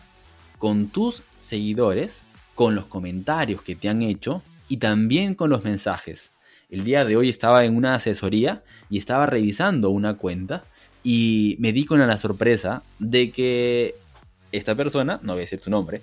con 0.59 0.89
tus 0.89 1.23
seguidores, 1.41 2.25
con 2.55 2.75
los 2.75 2.85
comentarios 2.85 3.63
que 3.63 3.75
te 3.75 3.89
han 3.89 4.03
hecho 4.03 4.43
y 4.69 4.77
también 4.77 5.35
con 5.35 5.49
los 5.49 5.65
mensajes. 5.65 6.33
El 6.69 6.85
día 6.85 7.07
de 7.07 7.17
hoy 7.17 7.31
estaba 7.31 7.65
en 7.65 7.77
una 7.77 7.95
asesoría 7.95 8.63
y 8.91 8.99
estaba 8.99 9.25
revisando 9.25 9.89
una 9.89 10.19
cuenta 10.19 10.65
y 11.03 11.57
me 11.61 11.73
di 11.73 11.87
con 11.87 12.07
la 12.07 12.19
sorpresa 12.19 12.83
de 12.99 13.31
que 13.31 13.95
esta 14.53 14.75
persona, 14.75 15.19
no 15.23 15.33
voy 15.33 15.41
a 15.41 15.45
decir 15.47 15.61
su 15.61 15.71
nombre, 15.71 16.03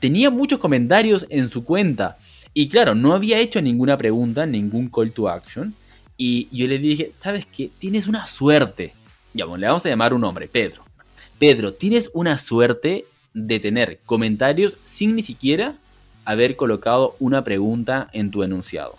tenía 0.00 0.28
muchos 0.28 0.58
comentarios 0.58 1.24
en 1.30 1.48
su 1.48 1.64
cuenta. 1.64 2.18
Y 2.52 2.68
claro, 2.68 2.94
no 2.94 3.14
había 3.14 3.38
hecho 3.38 3.62
ninguna 3.62 3.96
pregunta, 3.96 4.44
ningún 4.44 4.90
call 4.90 5.12
to 5.12 5.30
action. 5.30 5.74
Y 6.16 6.48
yo 6.56 6.66
le 6.66 6.78
dije, 6.78 7.12
¿sabes 7.20 7.46
qué? 7.46 7.70
Tienes 7.78 8.06
una 8.06 8.26
suerte. 8.26 8.92
Ya, 9.34 9.44
bueno, 9.44 9.60
le 9.60 9.66
vamos 9.66 9.84
a 9.86 9.88
llamar 9.88 10.14
un 10.14 10.20
nombre, 10.20 10.48
Pedro. 10.48 10.84
Pedro, 11.38 11.72
tienes 11.72 12.10
una 12.12 12.38
suerte 12.38 13.06
de 13.34 13.60
tener 13.60 13.98
comentarios 14.04 14.74
sin 14.84 15.16
ni 15.16 15.22
siquiera 15.22 15.76
haber 16.24 16.56
colocado 16.56 17.16
una 17.18 17.42
pregunta 17.44 18.08
en 18.12 18.30
tu 18.30 18.42
enunciado. 18.42 18.96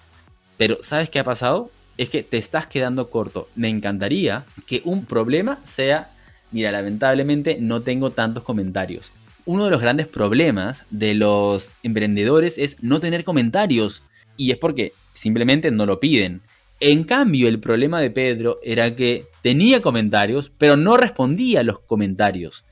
Pero 0.58 0.78
¿sabes 0.84 1.10
qué 1.10 1.20
ha 1.20 1.24
pasado? 1.24 1.72
Es 1.98 2.10
que 2.10 2.24
te 2.24 2.38
estás 2.38 2.68
quedando 2.68 3.10
corto. 3.10 3.48
Me 3.56 3.70
encantaría 3.70 4.46
que 4.66 4.82
un 4.84 5.06
problema 5.06 5.60
sea, 5.64 6.12
mira, 6.52 6.72
lamentablemente 6.72 7.58
no 7.60 7.82
tengo 7.82 8.12
tantos 8.12 8.44
comentarios. 8.44 9.12
Uno 9.46 9.66
de 9.66 9.72
los 9.72 9.82
grandes 9.82 10.08
problemas 10.08 10.86
de 10.90 11.14
los 11.14 11.72
emprendedores 11.84 12.58
es 12.58 12.78
no 12.82 13.00
tener 13.00 13.24
comentarios. 13.24 14.02
Y 14.36 14.52
es 14.52 14.58
porque 14.58 14.94
simplemente 15.14 15.70
no 15.70 15.86
lo 15.86 16.00
piden. 16.00 16.42
En 16.86 17.06
cambio, 17.06 17.48
el 17.48 17.62
problema 17.62 18.02
de 18.02 18.12
Pedro 18.12 18.58
era 18.62 18.94
que 18.94 19.28
tenía 19.42 19.82
comentarios, 19.82 20.52
pero 20.58 20.76
no 20.76 20.98
respondía 20.98 21.62
a 21.62 21.64
los 21.64 21.80
comentarios. 21.80 22.66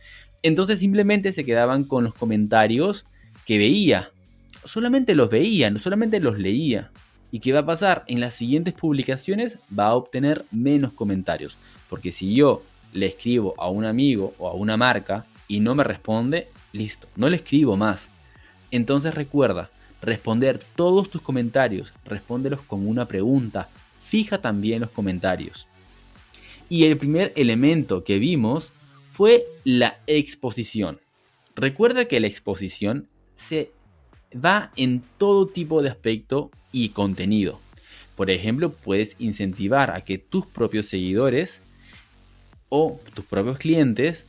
Entonces 0.43 0.79
simplemente 0.79 1.31
se 1.31 1.45
quedaban 1.45 1.85
con 1.85 2.03
los 2.03 2.13
comentarios 2.13 3.05
que 3.45 3.57
veía. 3.57 4.11
Solamente 4.65 5.15
los 5.15 5.29
veía, 5.29 5.71
no 5.71 5.79
solamente 5.79 6.19
los 6.19 6.37
leía. 6.37 6.91
¿Y 7.31 7.39
qué 7.39 7.53
va 7.53 7.59
a 7.59 7.65
pasar? 7.65 8.03
En 8.07 8.19
las 8.19 8.33
siguientes 8.33 8.73
publicaciones 8.73 9.59
va 9.73 9.85
a 9.85 9.95
obtener 9.95 10.43
menos 10.51 10.91
comentarios. 10.91 11.55
Porque 11.89 12.11
si 12.11 12.35
yo 12.35 12.63
le 12.91 13.05
escribo 13.05 13.55
a 13.57 13.69
un 13.69 13.85
amigo 13.85 14.33
o 14.39 14.49
a 14.49 14.55
una 14.55 14.75
marca 14.75 15.25
y 15.47 15.61
no 15.61 15.73
me 15.73 15.85
responde, 15.85 16.49
listo, 16.73 17.07
no 17.15 17.29
le 17.29 17.37
escribo 17.37 17.77
más. 17.77 18.09
Entonces 18.71 19.15
recuerda, 19.15 19.69
responder 20.01 20.59
todos 20.75 21.09
tus 21.09 21.21
comentarios, 21.21 21.93
respóndelos 22.03 22.59
con 22.59 22.85
una 22.85 23.07
pregunta. 23.07 23.69
Fija 24.11 24.41
también 24.41 24.81
los 24.81 24.89
comentarios. 24.89 25.67
Y 26.67 26.83
el 26.83 26.97
primer 26.97 27.31
elemento 27.37 28.03
que 28.03 28.19
vimos 28.19 28.73
fue 29.09 29.45
la 29.63 29.99
exposición. 30.05 30.99
Recuerda 31.55 32.03
que 32.03 32.19
la 32.19 32.27
exposición 32.27 33.07
se 33.37 33.71
va 34.33 34.73
en 34.75 35.01
todo 35.17 35.47
tipo 35.47 35.81
de 35.81 35.87
aspecto 35.87 36.51
y 36.73 36.89
contenido. 36.89 37.61
Por 38.17 38.29
ejemplo, 38.29 38.73
puedes 38.73 39.15
incentivar 39.17 39.91
a 39.91 40.01
que 40.01 40.17
tus 40.17 40.45
propios 40.45 40.87
seguidores 40.87 41.61
o 42.67 42.99
tus 43.13 43.23
propios 43.23 43.59
clientes 43.59 44.27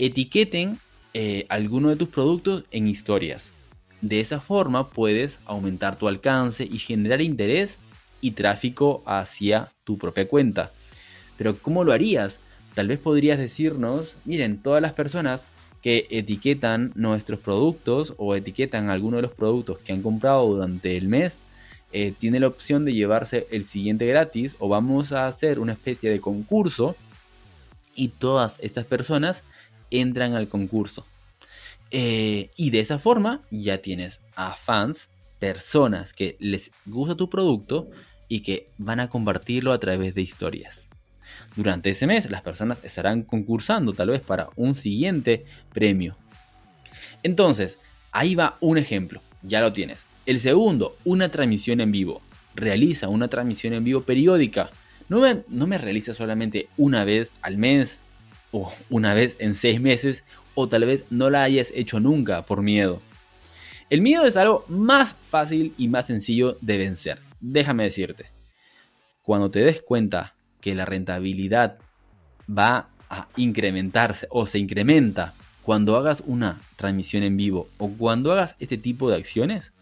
etiqueten 0.00 0.76
eh, 1.14 1.46
alguno 1.50 1.90
de 1.90 1.94
tus 1.94 2.08
productos 2.08 2.64
en 2.72 2.88
historias. 2.88 3.52
De 4.00 4.18
esa 4.18 4.40
forma 4.40 4.90
puedes 4.90 5.38
aumentar 5.44 5.96
tu 5.96 6.08
alcance 6.08 6.64
y 6.64 6.78
generar 6.78 7.22
interés 7.22 7.78
y 8.20 8.32
tráfico 8.32 9.02
hacia 9.06 9.72
tu 9.84 9.98
propia 9.98 10.28
cuenta. 10.28 10.72
Pero 11.36 11.56
¿cómo 11.56 11.84
lo 11.84 11.92
harías? 11.92 12.40
Tal 12.74 12.88
vez 12.88 12.98
podrías 12.98 13.38
decirnos, 13.38 14.14
miren, 14.24 14.62
todas 14.62 14.82
las 14.82 14.92
personas 14.92 15.44
que 15.82 16.06
etiquetan 16.10 16.92
nuestros 16.94 17.40
productos 17.40 18.14
o 18.18 18.34
etiquetan 18.34 18.90
alguno 18.90 19.16
de 19.16 19.22
los 19.22 19.32
productos 19.32 19.78
que 19.78 19.92
han 19.92 20.02
comprado 20.02 20.46
durante 20.46 20.96
el 20.96 21.08
mes, 21.08 21.42
eh, 21.92 22.12
tiene 22.16 22.38
la 22.38 22.46
opción 22.46 22.84
de 22.84 22.92
llevarse 22.92 23.46
el 23.50 23.66
siguiente 23.66 24.06
gratis 24.06 24.54
o 24.58 24.68
vamos 24.68 25.12
a 25.12 25.26
hacer 25.26 25.58
una 25.58 25.72
especie 25.72 26.10
de 26.10 26.20
concurso 26.20 26.94
y 27.94 28.08
todas 28.08 28.54
estas 28.60 28.84
personas 28.84 29.42
entran 29.90 30.34
al 30.34 30.48
concurso. 30.48 31.04
Eh, 31.90 32.50
y 32.56 32.70
de 32.70 32.80
esa 32.80 33.00
forma 33.00 33.40
ya 33.50 33.78
tienes 33.78 34.20
a 34.36 34.54
fans, 34.54 35.08
personas 35.40 36.12
que 36.12 36.36
les 36.38 36.70
gusta 36.86 37.16
tu 37.16 37.28
producto 37.28 37.90
y 38.30 38.40
que 38.40 38.68
van 38.78 39.00
a 39.00 39.10
compartirlo 39.10 39.72
a 39.72 39.80
través 39.80 40.14
de 40.14 40.22
historias. 40.22 40.88
Durante 41.56 41.90
ese 41.90 42.06
mes 42.06 42.30
las 42.30 42.42
personas 42.42 42.82
estarán 42.84 43.22
concursando 43.22 43.92
tal 43.92 44.10
vez 44.10 44.22
para 44.22 44.48
un 44.56 44.76
siguiente 44.76 45.44
premio. 45.74 46.16
Entonces, 47.24 47.78
ahí 48.12 48.36
va 48.36 48.56
un 48.60 48.78
ejemplo, 48.78 49.20
ya 49.42 49.60
lo 49.60 49.72
tienes. 49.72 50.04
El 50.26 50.38
segundo, 50.38 50.96
una 51.04 51.28
transmisión 51.28 51.80
en 51.80 51.90
vivo. 51.90 52.22
Realiza 52.54 53.08
una 53.08 53.26
transmisión 53.26 53.74
en 53.74 53.82
vivo 53.82 54.02
periódica. 54.02 54.70
No 55.08 55.18
me, 55.18 55.42
no 55.48 55.66
me 55.66 55.76
realiza 55.76 56.14
solamente 56.14 56.68
una 56.76 57.04
vez 57.04 57.32
al 57.42 57.58
mes 57.58 57.98
o 58.52 58.72
una 58.90 59.12
vez 59.12 59.34
en 59.40 59.56
seis 59.56 59.80
meses 59.80 60.22
o 60.54 60.68
tal 60.68 60.84
vez 60.84 61.06
no 61.10 61.30
la 61.30 61.42
hayas 61.42 61.72
hecho 61.74 61.98
nunca 61.98 62.46
por 62.46 62.62
miedo. 62.62 63.02
El 63.88 64.02
miedo 64.02 64.24
es 64.24 64.36
algo 64.36 64.64
más 64.68 65.16
fácil 65.28 65.74
y 65.76 65.88
más 65.88 66.06
sencillo 66.06 66.56
de 66.60 66.78
vencer. 66.78 67.29
Déjame 67.40 67.84
decirte. 67.84 68.26
Cuando 69.22 69.50
te 69.50 69.60
des 69.60 69.82
cuenta 69.82 70.34
que 70.60 70.74
la 70.74 70.84
rentabilidad 70.84 71.78
va 72.48 72.88
a 73.08 73.28
incrementarse 73.36 74.26
o 74.30 74.46
se 74.46 74.58
incrementa 74.58 75.34
cuando 75.62 75.96
hagas 75.96 76.22
una 76.26 76.60
transmisión 76.76 77.22
en 77.22 77.36
vivo 77.36 77.68
o 77.78 77.90
cuando 77.90 78.32
hagas 78.32 78.56
este 78.58 78.78
tipo 78.78 79.10
de 79.10 79.16
acciones, 79.16 79.72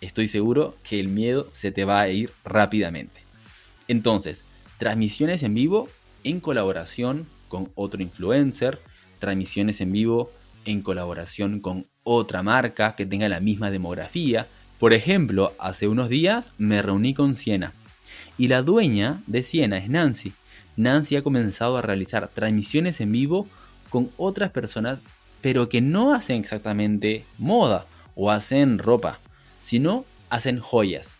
estoy 0.00 0.28
seguro 0.28 0.74
que 0.82 1.00
el 1.00 1.08
miedo 1.08 1.48
se 1.52 1.72
te 1.72 1.84
va 1.84 2.00
a 2.00 2.08
ir 2.08 2.30
rápidamente. 2.44 3.20
Entonces, 3.88 4.44
transmisiones 4.78 5.42
en 5.42 5.54
vivo 5.54 5.88
en 6.24 6.40
colaboración 6.40 7.26
con 7.48 7.70
otro 7.74 8.02
influencer, 8.02 8.78
transmisiones 9.18 9.80
en 9.80 9.92
vivo 9.92 10.30
en 10.64 10.82
colaboración 10.82 11.60
con 11.60 11.86
otra 12.02 12.42
marca 12.42 12.94
que 12.94 13.06
tenga 13.06 13.28
la 13.28 13.40
misma 13.40 13.70
demografía. 13.70 14.46
Por 14.78 14.92
ejemplo, 14.92 15.54
hace 15.58 15.88
unos 15.88 16.10
días 16.10 16.52
me 16.58 16.82
reuní 16.82 17.14
con 17.14 17.34
Siena 17.34 17.72
y 18.36 18.48
la 18.48 18.60
dueña 18.60 19.22
de 19.26 19.42
Siena 19.42 19.78
es 19.78 19.88
Nancy. 19.88 20.34
Nancy 20.76 21.16
ha 21.16 21.22
comenzado 21.22 21.78
a 21.78 21.82
realizar 21.82 22.28
transmisiones 22.28 23.00
en 23.00 23.10
vivo 23.10 23.48
con 23.88 24.10
otras 24.18 24.50
personas, 24.50 25.00
pero 25.40 25.70
que 25.70 25.80
no 25.80 26.12
hacen 26.12 26.36
exactamente 26.36 27.24
moda 27.38 27.86
o 28.14 28.30
hacen 28.30 28.78
ropa, 28.78 29.18
sino 29.62 30.04
hacen 30.28 30.58
joyas. 30.60 31.16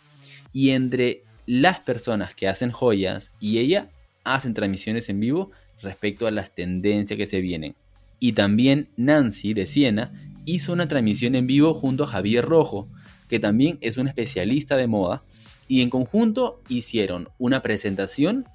Y 0.52 0.70
entre 0.70 1.22
las 1.46 1.80
personas 1.80 2.34
que 2.34 2.48
hacen 2.48 2.70
joyas 2.70 3.32
y 3.40 3.58
ella 3.58 3.88
hacen 4.24 4.52
transmisiones 4.52 5.08
en 5.08 5.20
vivo 5.20 5.50
respecto 5.80 6.26
a 6.26 6.30
las 6.30 6.54
tendencias 6.54 7.16
que 7.16 7.26
se 7.26 7.40
vienen. 7.40 7.74
Y 8.20 8.32
también 8.32 8.88
Nancy 8.98 9.54
de 9.54 9.66
Siena 9.66 10.12
hizo 10.44 10.74
una 10.74 10.88
transmisión 10.88 11.34
en 11.34 11.46
vivo 11.46 11.72
junto 11.72 12.04
a 12.04 12.08
Javier 12.08 12.44
Rojo, 12.44 12.88
que 13.28 13.38
también 13.38 13.78
es 13.80 13.96
un 13.96 14.08
especialista 14.08 14.76
de 14.76 14.86
moda 14.86 15.22
y 15.68 15.82
en 15.82 15.90
conjunto 15.90 16.60
hicieron 16.68 17.28
una 17.38 17.62
presentación 17.62 18.46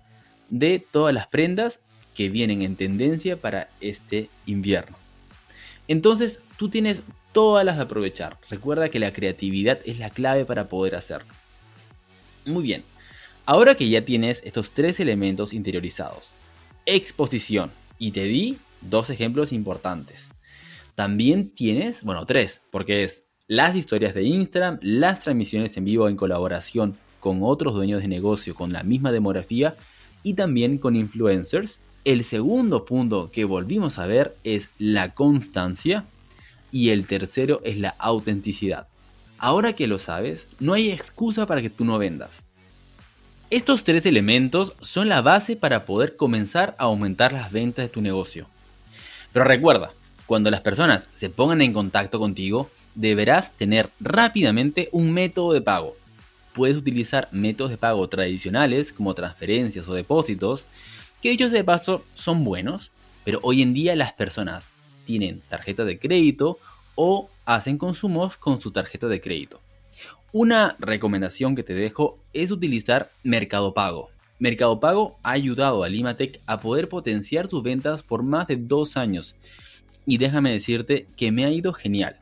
de 0.50 0.80
todas 0.80 1.14
las 1.14 1.28
prendas 1.28 1.80
que 2.16 2.30
vienen 2.30 2.62
en 2.62 2.76
tendencia 2.76 3.38
para 3.38 3.70
este 3.80 4.30
invierno. 4.46 4.98
Entonces 5.88 6.40
tú 6.58 6.70
tienes 6.70 7.02
todas 7.32 7.66
las 7.66 7.78
de 7.78 7.84
aprovechar. 7.84 8.38
Recuerda 8.50 8.90
que 8.90 9.00
la 9.00 9.14
creatividad 9.14 9.80
es 9.86 10.00
la 10.00 10.10
clave 10.10 10.46
para 10.46 10.68
poder 10.68 10.96
hacerlo. 10.96 11.34
Muy 12.46 12.64
bien, 12.64 12.84
ahora 13.46 13.76
que 13.76 13.90
ya 13.90 14.02
tienes 14.02 14.42
estos 14.44 14.72
tres 14.72 15.00
elementos 15.00 15.54
interiorizados, 15.54 16.24
exposición, 16.86 17.72
y 18.02 18.12
te 18.12 18.24
di 18.24 18.58
dos 18.82 19.12
ejemplos 19.12 19.54
importantes. 19.54 20.30
También 20.96 21.52
tienes, 21.52 22.02
bueno, 22.04 22.26
tres, 22.26 22.64
porque 22.72 23.04
es 23.04 23.24
las 23.52 23.76
historias 23.76 24.14
de 24.14 24.24
Instagram, 24.24 24.80
las 24.82 25.20
transmisiones 25.20 25.76
en 25.76 25.84
vivo 25.84 26.08
en 26.08 26.16
colaboración 26.16 26.96
con 27.20 27.40
otros 27.44 27.74
dueños 27.74 28.02
de 28.02 28.08
negocio 28.08 28.56
con 28.56 28.72
la 28.72 28.82
misma 28.84 29.12
demografía 29.12 29.76
y 30.24 30.36
también 30.36 30.78
con 30.78 30.96
influencers. 30.96 31.82
El 32.06 32.24
segundo 32.24 32.86
punto 32.86 33.30
que 33.30 33.44
volvimos 33.44 34.00
a 34.00 34.06
ver 34.06 34.34
es 34.46 34.70
la 34.80 35.14
constancia 35.14 36.06
y 36.72 36.92
el 36.92 37.06
tercero 37.08 37.60
es 37.66 37.78
la 37.78 37.94
autenticidad. 38.00 38.88
Ahora 39.38 39.74
que 39.74 39.86
lo 39.86 40.00
sabes, 40.00 40.48
no 40.62 40.72
hay 40.72 40.90
excusa 40.90 41.46
para 41.46 41.62
que 41.62 41.70
tú 41.70 41.84
no 41.84 41.98
vendas. 41.98 42.46
Estos 43.50 43.84
tres 43.84 44.06
elementos 44.06 44.76
son 44.80 45.10
la 45.10 45.22
base 45.22 45.58
para 45.58 45.86
poder 45.86 46.16
comenzar 46.16 46.74
a 46.80 46.86
aumentar 46.86 47.34
las 47.34 47.52
ventas 47.52 47.84
de 47.84 47.90
tu 47.90 48.00
negocio. 48.00 48.48
Pero 49.34 49.44
recuerda, 49.44 49.92
cuando 50.26 50.50
las 50.50 50.62
personas 50.62 51.10
se 51.14 51.30
pongan 51.30 51.62
en 51.62 51.74
contacto 51.74 52.18
contigo, 52.18 52.70
deberás 52.96 53.52
tener 53.58 53.90
rápidamente 54.00 54.90
un 54.92 55.12
método 55.12 55.54
de 55.54 55.62
pago. 55.62 55.96
Puedes 56.54 56.78
utilizar 56.78 57.30
métodos 57.32 57.72
de 57.72 57.78
pago 57.78 58.08
tradicionales 58.10 58.92
como 58.92 59.14
transferencias 59.14 59.88
o 59.88 59.94
depósitos, 59.94 60.66
que 61.22 61.30
dichos 61.30 61.52
de 61.52 61.64
paso 61.64 62.04
son 62.14 62.44
buenos, 62.44 62.92
pero 63.24 63.40
hoy 63.44 63.62
en 63.62 63.74
día 63.74 63.96
las 63.96 64.14
personas 64.14 64.72
tienen 65.06 65.42
tarjeta 65.50 65.86
de 65.86 66.00
crédito 66.00 66.58
o 66.96 67.30
hacen 67.46 67.78
consumos 67.78 68.38
con 68.38 68.62
su 68.62 68.72
tarjeta 68.72 69.08
de 69.08 69.22
crédito. 69.22 69.62
Una 70.34 70.76
recomendación 70.80 71.56
que 71.56 71.64
te 71.64 71.74
dejo 71.74 72.18
es 72.34 72.52
utilizar 72.52 73.12
Mercado 73.24 73.74
Pago. 73.74 74.10
Mercado 74.40 74.80
Pago 74.80 75.20
ha 75.24 75.32
ayudado 75.32 75.84
a 75.84 75.90
Limatech 75.90 76.40
a 76.46 76.60
poder 76.60 76.88
potenciar 76.88 77.50
sus 77.50 77.62
ventas 77.62 78.02
por 78.02 78.24
más 78.24 78.48
de 78.48 78.56
dos 78.56 78.98
años 78.98 79.36
y 80.06 80.18
déjame 80.18 80.52
decirte 80.52 81.06
que 81.16 81.32
me 81.32 81.46
ha 81.46 81.52
ido 81.52 81.74
genial. 81.74 82.21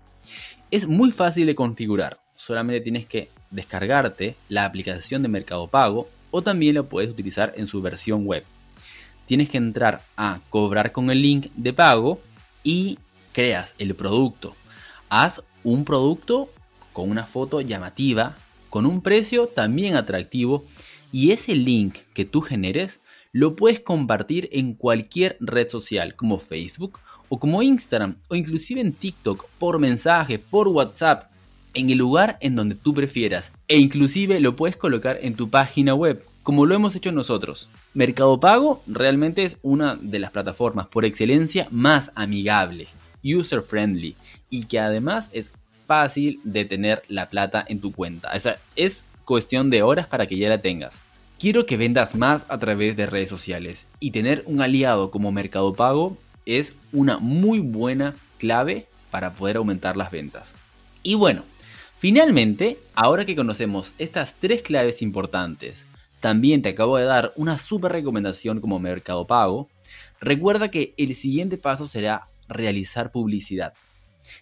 Es 0.71 0.87
muy 0.87 1.09
fácil 1.09 1.47
de 1.47 1.55
configurar, 1.55 2.19
solamente 2.35 2.81
tienes 2.81 3.07
que 3.07 3.31
descargarte 3.49 4.35
la 4.49 4.65
aplicación 4.65 5.23
de 5.23 5.27
Mercado 5.27 5.67
Pago 5.67 6.07
o 6.29 6.43
también 6.43 6.75
la 6.75 6.83
puedes 6.83 7.09
utilizar 7.09 7.53
en 7.57 7.65
su 7.65 7.81
versión 7.81 8.23
web. 8.27 8.43
Tienes 9.25 9.49
que 9.49 9.57
entrar 9.57 10.03
a 10.15 10.41
cobrar 10.51 10.91
con 10.91 11.09
el 11.09 11.23
link 11.23 11.47
de 11.55 11.73
pago 11.73 12.21
y 12.63 12.99
creas 13.33 13.73
el 13.79 13.95
producto. 13.95 14.55
Haz 15.09 15.41
un 15.63 15.85
producto 15.85 16.51
con 16.93 17.09
una 17.09 17.23
foto 17.23 17.61
llamativa, 17.61 18.37
con 18.69 18.85
un 18.85 19.01
precio 19.01 19.47
también 19.47 19.95
atractivo 19.95 20.65
y 21.11 21.31
ese 21.31 21.55
link 21.55 21.95
que 22.13 22.25
tú 22.25 22.41
generes 22.41 22.99
lo 23.31 23.55
puedes 23.55 23.79
compartir 23.79 24.49
en 24.51 24.75
cualquier 24.75 25.35
red 25.39 25.67
social 25.67 26.15
como 26.15 26.39
Facebook 26.39 26.99
o 27.29 27.39
como 27.39 27.61
Instagram 27.61 28.15
o 28.27 28.35
inclusive 28.35 28.81
en 28.81 28.93
TikTok 28.93 29.45
por 29.57 29.79
mensaje, 29.79 30.39
por 30.39 30.67
WhatsApp, 30.67 31.29
en 31.73 31.89
el 31.89 31.97
lugar 31.97 32.37
en 32.41 32.55
donde 32.55 32.75
tú 32.75 32.93
prefieras 32.93 33.51
e 33.67 33.77
inclusive 33.77 34.39
lo 34.39 34.55
puedes 34.55 34.75
colocar 34.75 35.19
en 35.21 35.35
tu 35.35 35.49
página 35.49 35.93
web 35.93 36.23
como 36.43 36.65
lo 36.65 36.73
hemos 36.73 36.95
hecho 36.95 37.11
nosotros. 37.11 37.69
Mercado 37.93 38.39
Pago 38.39 38.81
realmente 38.87 39.43
es 39.43 39.57
una 39.61 39.95
de 40.01 40.19
las 40.19 40.31
plataformas 40.31 40.87
por 40.87 41.05
excelencia 41.05 41.67
más 41.69 42.11
amigable, 42.15 42.87
user 43.23 43.61
friendly 43.61 44.15
y 44.49 44.65
que 44.65 44.79
además 44.79 45.29
es 45.31 45.51
fácil 45.85 46.39
de 46.43 46.65
tener 46.65 47.03
la 47.07 47.29
plata 47.29 47.63
en 47.67 47.79
tu 47.79 47.91
cuenta. 47.91 48.31
O 48.35 48.39
sea, 48.39 48.57
es 48.75 49.05
cuestión 49.25 49.69
de 49.69 49.83
horas 49.83 50.07
para 50.07 50.25
que 50.25 50.37
ya 50.37 50.49
la 50.49 50.59
tengas. 50.59 51.01
Quiero 51.39 51.65
que 51.65 51.77
vendas 51.77 52.15
más 52.15 52.45
a 52.49 52.57
través 52.57 52.97
de 52.97 53.05
redes 53.05 53.29
sociales 53.29 53.87
y 53.99 54.11
tener 54.11 54.43
un 54.45 54.61
aliado 54.61 55.11
como 55.11 55.31
Mercado 55.31 55.73
Pago 55.73 56.17
es 56.57 56.73
una 56.91 57.19
muy 57.19 57.59
buena 57.59 58.15
clave 58.37 58.87
para 59.11 59.33
poder 59.33 59.57
aumentar 59.57 59.97
las 59.97 60.11
ventas. 60.11 60.55
Y 61.03 61.15
bueno, 61.15 61.43
finalmente, 61.97 62.79
ahora 62.95 63.25
que 63.25 63.35
conocemos 63.35 63.93
estas 63.97 64.35
tres 64.35 64.61
claves 64.61 65.01
importantes, 65.01 65.85
también 66.19 66.61
te 66.61 66.69
acabo 66.69 66.97
de 66.97 67.05
dar 67.05 67.31
una 67.35 67.57
super 67.57 67.91
recomendación 67.91 68.59
como 68.59 68.79
Mercado 68.79 69.25
Pago, 69.25 69.69
recuerda 70.19 70.69
que 70.69 70.93
el 70.97 71.15
siguiente 71.15 71.57
paso 71.57 71.87
será 71.87 72.23
realizar 72.47 73.11
publicidad. 73.11 73.73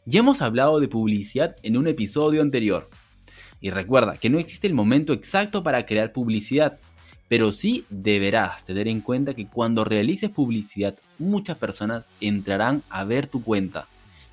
Ya 0.05 0.19
hemos 0.19 0.41
hablado 0.41 0.79
de 0.79 0.87
publicidad 0.87 1.55
en 1.63 1.77
un 1.77 1.87
episodio 1.87 2.41
anterior. 2.41 2.89
Y 3.59 3.71
recuerda 3.71 4.17
que 4.17 4.29
no 4.29 4.39
existe 4.39 4.67
el 4.67 4.73
momento 4.73 5.13
exacto 5.13 5.63
para 5.63 5.85
crear 5.85 6.11
publicidad, 6.11 6.77
pero 7.27 7.51
sí 7.51 7.85
deberás 7.89 8.63
tener 8.63 8.87
en 8.87 9.01
cuenta 9.01 9.33
que 9.33 9.47
cuando 9.47 9.83
realices 9.83 10.29
publicidad 10.29 10.95
muchas 11.19 11.57
personas 11.57 12.07
entrarán 12.21 12.83
a 12.89 13.03
ver 13.03 13.27
tu 13.27 13.43
cuenta. 13.43 13.87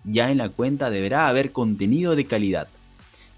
Ya 0.04 0.30
en 0.30 0.38
la 0.38 0.48
cuenta 0.48 0.90
deberá 0.90 1.28
haber 1.28 1.50
contenido 1.50 2.14
de 2.14 2.26
calidad. 2.26 2.68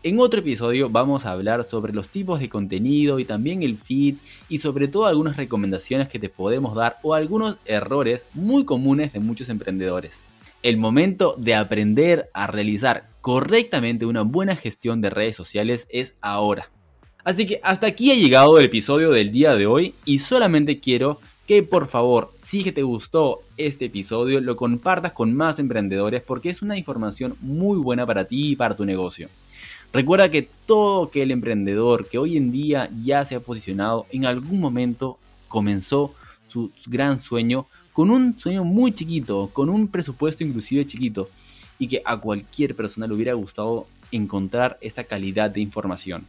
En 0.03 0.21
otro 0.21 0.41
episodio 0.41 0.89
vamos 0.89 1.27
a 1.27 1.33
hablar 1.33 1.65
sobre 1.65 1.93
los 1.93 2.09
tipos 2.09 2.39
de 2.39 2.49
contenido 2.49 3.19
y 3.19 3.25
también 3.25 3.63
el 3.63 3.77
feed 3.77 4.17
y 4.49 4.59
sobre 4.59 4.89
todo 4.89 5.07
algunas 5.07 5.37
recomendaciones 5.37 6.09
que 6.09 6.19
te 6.19 6.29
podemos 6.29 6.77
dar 6.77 6.99
o 7.03 7.15
algunos 7.15 7.57
errores 7.65 8.25
muy 8.35 8.65
comunes 8.65 9.13
de 9.15 9.21
muchos 9.21 9.49
emprendedores. 9.49 10.21
El 10.63 10.77
momento 10.77 11.35
de 11.39 11.55
aprender 11.55 12.31
a 12.35 12.47
realizar 12.47 13.09
correctamente 13.21 14.07
una 14.07 14.23
buena 14.23 14.55
gestión 14.55 15.01
de 15.01 15.11
redes 15.11 15.35
sociales 15.35 15.89
es 15.91 16.15
ahora. 16.21 16.71
Así 17.27 17.45
que 17.45 17.59
hasta 17.65 17.89
aquí 17.89 18.13
ha 18.13 18.15
llegado 18.15 18.57
el 18.57 18.67
episodio 18.67 19.11
del 19.11 19.33
día 19.33 19.57
de 19.57 19.67
hoy 19.67 19.95
y 20.05 20.21
solamente 20.21 20.79
quiero 20.79 21.19
que 21.45 21.65
por 21.65 21.89
favor, 21.89 22.33
si 22.37 22.63
te 22.71 22.85
gustó 22.85 23.41
este 23.57 23.87
episodio, 23.87 24.41
lo 24.41 24.55
compartas 24.55 25.11
con 25.11 25.35
más 25.35 25.59
emprendedores 25.59 26.23
porque 26.23 26.51
es 26.51 26.63
una 26.63 26.79
información 26.79 27.37
muy 27.41 27.79
buena 27.79 28.07
para 28.07 28.27
ti 28.27 28.53
y 28.53 28.57
para 28.57 28.77
tu 28.77 28.85
negocio. 28.85 29.29
Recuerda 29.93 30.31
que 30.31 30.49
todo 30.67 31.07
aquel 31.07 31.33
emprendedor 31.33 32.09
que 32.09 32.19
hoy 32.19 32.37
en 32.37 32.53
día 32.53 32.89
ya 33.03 33.25
se 33.25 33.35
ha 33.35 33.41
posicionado, 33.41 34.07
en 34.13 34.25
algún 34.25 34.61
momento 34.61 35.19
comenzó 35.49 36.15
su 36.47 36.71
gran 36.87 37.19
sueño 37.19 37.67
con 37.93 38.13
un 38.13 38.39
sueño 38.39 38.63
muy 38.63 38.93
chiquito, 38.93 39.51
con 39.53 39.69
un 39.69 39.89
presupuesto 39.89 40.45
inclusive 40.45 40.87
chiquito, 40.87 41.29
y 41.77 41.89
que 41.89 42.03
a 42.05 42.19
cualquier 42.19 42.77
persona 42.77 43.09
le 43.09 43.15
hubiera 43.15 43.33
gustado 43.33 43.89
encontrar 44.13 44.79
esta 44.81 45.03
calidad 45.03 45.51
de 45.51 45.61
información. 45.61 46.25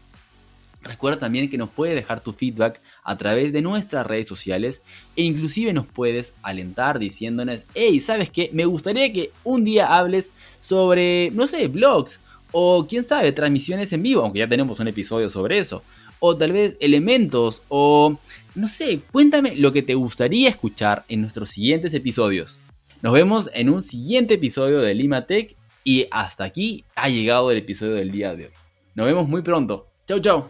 Recuerda 0.82 1.20
también 1.20 1.50
que 1.50 1.58
nos 1.58 1.70
puedes 1.70 1.96
dejar 1.96 2.22
tu 2.22 2.34
feedback 2.34 2.82
a 3.04 3.18
través 3.18 3.52
de 3.52 3.62
nuestras 3.62 4.06
redes 4.06 4.28
sociales 4.28 4.82
e 5.16 5.24
inclusive 5.24 5.74
nos 5.74 5.88
puedes 5.88 6.34
alentar 6.42 7.00
diciéndonos, 7.00 7.66
hey, 7.74 8.00
¿sabes 8.00 8.30
qué? 8.30 8.50
Me 8.54 8.66
gustaría 8.66 9.12
que 9.12 9.32
un 9.44 9.66
día 9.66 9.98
hables 9.98 10.32
sobre, 10.60 11.32
no 11.32 11.48
sé, 11.48 11.68
blogs 11.68 12.20
o 12.52 12.86
quién 12.88 13.04
sabe, 13.04 13.32
transmisiones 13.34 13.92
en 13.92 14.04
vivo, 14.04 14.22
aunque 14.22 14.40
ya 14.40 14.48
tenemos 14.48 14.80
un 14.80 14.88
episodio 14.88 15.30
sobre 15.30 15.58
eso. 15.58 15.84
O 16.20 16.36
tal 16.36 16.52
vez 16.52 16.78
elementos 16.80 17.62
o, 17.68 18.18
no 18.56 18.68
sé, 18.68 19.00
cuéntame 19.12 19.56
lo 19.56 19.74
que 19.74 19.84
te 19.84 19.96
gustaría 19.96 20.50
escuchar 20.50 21.06
en 21.10 21.22
nuestros 21.22 21.50
siguientes 21.50 21.94
episodios. 21.94 22.60
Nos 23.02 23.14
vemos 23.14 23.50
en 23.54 23.70
un 23.70 23.84
siguiente 23.84 24.36
episodio 24.36 24.80
de 24.80 24.96
Lima 24.96 25.26
Tech 25.28 25.56
y 25.84 26.08
hasta 26.12 26.46
aquí 26.46 26.84
ha 26.96 27.10
llegado 27.10 27.52
el 27.52 27.58
episodio 27.58 27.94
del 27.94 28.12
día 28.12 28.36
de 28.36 28.46
hoy. 28.46 28.52
Nos 28.96 29.06
vemos 29.06 29.28
muy 29.28 29.42
pronto. 29.42 29.88
Chau, 30.08 30.20
chau. 30.20 30.48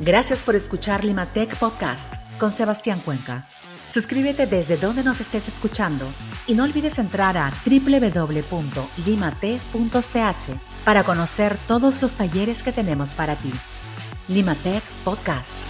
Gracias 0.00 0.42
por 0.44 0.56
escuchar 0.56 1.04
Limatech 1.04 1.56
Podcast 1.56 2.12
con 2.38 2.52
Sebastián 2.52 3.00
Cuenca. 3.00 3.46
Suscríbete 3.92 4.46
desde 4.46 4.76
donde 4.76 5.02
nos 5.02 5.20
estés 5.20 5.48
escuchando 5.48 6.06
y 6.46 6.54
no 6.54 6.62
olvides 6.64 6.98
entrar 6.98 7.36
a 7.36 7.52
www.limate.ch 7.66 8.04
para 10.84 11.02
conocer 11.02 11.56
todos 11.66 12.00
los 12.00 12.12
talleres 12.12 12.62
que 12.62 12.70
tenemos 12.72 13.10
para 13.10 13.34
ti. 13.34 13.52
Limatech 14.28 14.84
Podcast. 15.04 15.69